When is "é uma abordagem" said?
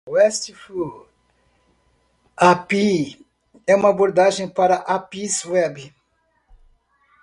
3.67-4.49